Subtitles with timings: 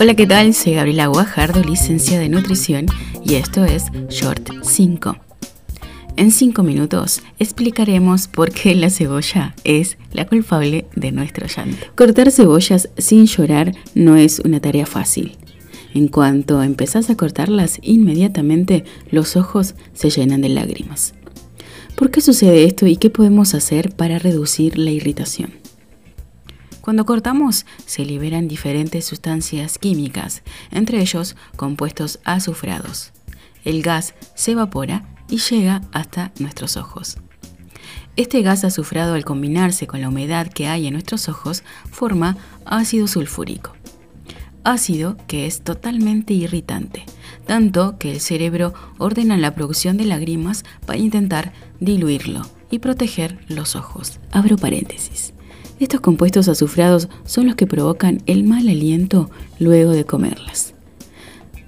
[0.00, 0.52] Hola, ¿qué tal?
[0.52, 2.86] Soy Gabriela Guajardo, licenciada de nutrición,
[3.24, 5.16] y esto es Short 5.
[6.16, 11.86] En 5 minutos explicaremos por qué la cebolla es la culpable de nuestro llanto.
[11.94, 15.36] Cortar cebollas sin llorar no es una tarea fácil.
[15.96, 21.14] En cuanto empezás a cortarlas, inmediatamente los ojos se llenan de lágrimas.
[21.94, 25.54] ¿Por qué sucede esto y qué podemos hacer para reducir la irritación?
[26.82, 33.12] Cuando cortamos, se liberan diferentes sustancias químicas, entre ellos compuestos azufrados.
[33.64, 37.16] El gas se evapora y llega hasta nuestros ojos.
[38.16, 42.36] Este gas azufrado al combinarse con la humedad que hay en nuestros ojos forma
[42.66, 43.75] ácido sulfúrico.
[44.66, 47.04] Ácido que es totalmente irritante,
[47.46, 53.76] tanto que el cerebro ordena la producción de lágrimas para intentar diluirlo y proteger los
[53.76, 54.18] ojos.
[54.32, 55.34] Abro paréntesis.
[55.78, 60.74] Estos compuestos azufrados son los que provocan el mal aliento luego de comerlas.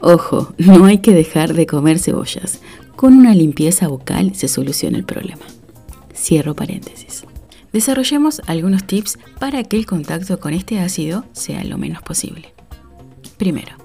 [0.00, 2.58] Ojo, no hay que dejar de comer cebollas.
[2.96, 5.44] Con una limpieza bucal se soluciona el problema.
[6.16, 7.22] Cierro paréntesis.
[7.72, 12.58] Desarrollemos algunos tips para que el contacto con este ácido sea lo menos posible.
[13.38, 13.76] Primero,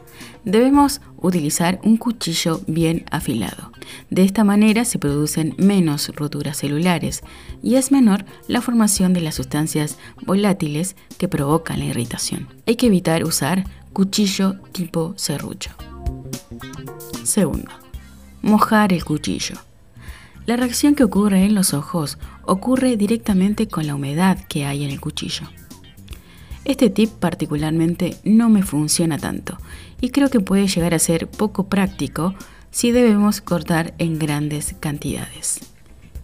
[0.43, 3.71] debemos utilizar un cuchillo bien afilado.
[4.09, 7.21] De esta manera se producen menos roturas celulares
[7.61, 12.47] y es menor la formación de las sustancias volátiles que provocan la irritación.
[12.67, 15.71] Hay que evitar usar cuchillo tipo serrucho.
[17.23, 17.71] Segundo,
[18.41, 19.55] mojar el cuchillo.
[20.45, 24.91] La reacción que ocurre en los ojos ocurre directamente con la humedad que hay en
[24.91, 25.47] el cuchillo.
[26.65, 29.57] Este tip particularmente no me funciona tanto
[29.99, 32.35] y creo que puede llegar a ser poco práctico
[32.71, 35.59] si debemos cortar en grandes cantidades.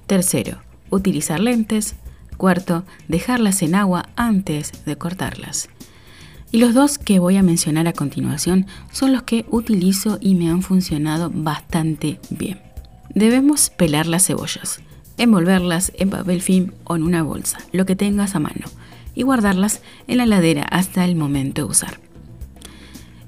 [0.08, 1.96] Tercero, utilizar lentes.
[2.38, 5.68] Cuarto, dejarlas en agua antes de cortarlas.
[6.52, 10.50] Y los dos que voy a mencionar a continuación son los que utilizo y me
[10.50, 12.60] han funcionado bastante bien.
[13.14, 14.80] Debemos pelar las cebollas,
[15.18, 18.66] envolverlas en papel film o en una bolsa, lo que tengas a mano,
[19.16, 22.00] y guardarlas en la ladera hasta el momento de usar.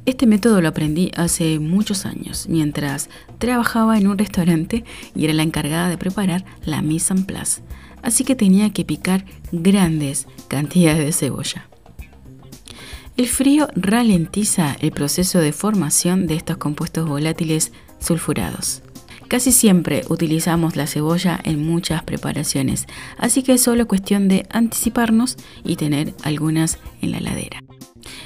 [0.05, 4.83] Este método lo aprendí hace muchos años, mientras trabajaba en un restaurante
[5.15, 7.61] y era la encargada de preparar la mise en place,
[8.01, 11.67] así que tenía que picar grandes cantidades de cebolla.
[13.15, 18.81] El frío ralentiza el proceso de formación de estos compuestos volátiles sulfurados.
[19.31, 22.85] Casi siempre utilizamos la cebolla en muchas preparaciones,
[23.17, 27.63] así que es solo cuestión de anticiparnos y tener algunas en la ladera.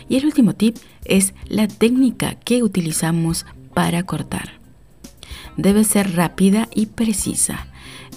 [0.10, 3.46] Y el último tip es la técnica que utilizamos
[3.76, 4.60] para cortar.
[5.58, 7.68] Debe ser rápida y precisa.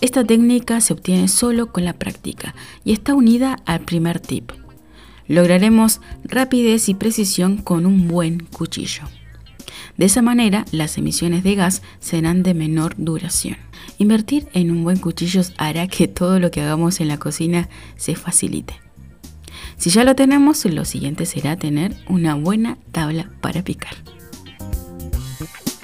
[0.00, 4.50] Esta técnica se obtiene solo con la práctica y está unida al primer tip.
[5.26, 9.03] Lograremos rapidez y precisión con un buen cuchillo.
[9.99, 13.57] De esa manera, las emisiones de gas serán de menor duración.
[13.99, 18.15] Invertir en un buen cuchillo hará que todo lo que hagamos en la cocina se
[18.15, 18.81] facilite.
[19.77, 23.97] Si ya lo tenemos, lo siguiente será tener una buena tabla para picar.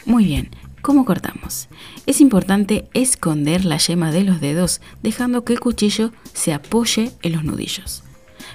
[0.07, 0.51] Muy bien,
[0.81, 1.69] ¿cómo cortamos?
[2.07, 7.33] Es importante esconder la yema de los dedos dejando que el cuchillo se apoye en
[7.33, 8.05] los nudillos,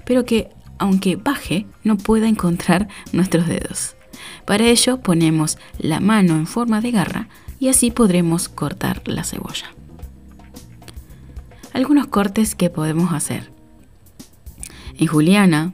[0.06, 3.98] pero que aunque baje no pueda encontrar nuestros dedos.
[4.46, 7.28] Para ello ponemos la mano en forma de garra
[7.60, 9.74] y así podremos cortar la cebolla.
[11.74, 13.52] Algunos cortes que podemos hacer
[15.00, 15.74] en juliana,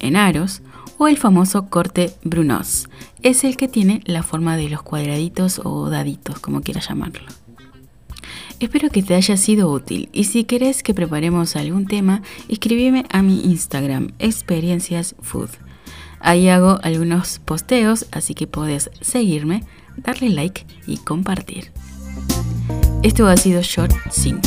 [0.00, 0.62] en aros
[0.98, 2.88] o el famoso corte brunos.
[3.22, 7.26] Es el que tiene la forma de los cuadraditos o daditos, como quieras llamarlo.
[8.60, 13.22] Espero que te haya sido útil y si querés que preparemos algún tema, escríbeme a
[13.22, 15.50] mi Instagram, Experiencias Food.
[16.20, 19.64] Ahí hago algunos posteos, así que puedes seguirme,
[19.96, 21.70] darle like y compartir.
[23.02, 24.40] Esto ha sido Short 5.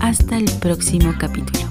[0.00, 1.63] Hasta el próximo capítulo.